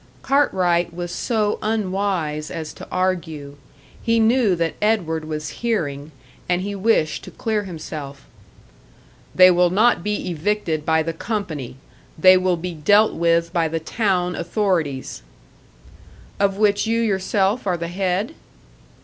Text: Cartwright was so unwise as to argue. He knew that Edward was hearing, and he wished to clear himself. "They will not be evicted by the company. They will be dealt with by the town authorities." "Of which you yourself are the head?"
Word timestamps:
Cartwright 0.23 0.91
was 0.91 1.11
so 1.11 1.59
unwise 1.61 2.49
as 2.49 2.73
to 2.73 2.87
argue. 2.91 3.55
He 4.01 4.19
knew 4.19 4.55
that 4.55 4.73
Edward 4.81 5.25
was 5.25 5.49
hearing, 5.61 6.11
and 6.49 6.63
he 6.63 6.73
wished 6.73 7.23
to 7.23 7.29
clear 7.29 7.65
himself. 7.65 8.25
"They 9.35 9.51
will 9.51 9.69
not 9.69 10.03
be 10.03 10.27
evicted 10.31 10.87
by 10.87 11.03
the 11.03 11.13
company. 11.13 11.75
They 12.17 12.35
will 12.35 12.57
be 12.57 12.73
dealt 12.73 13.13
with 13.13 13.53
by 13.53 13.67
the 13.67 13.79
town 13.79 14.33
authorities." 14.35 15.21
"Of 16.39 16.57
which 16.57 16.87
you 16.87 16.99
yourself 16.99 17.67
are 17.67 17.77
the 17.77 17.87
head?" 17.87 18.33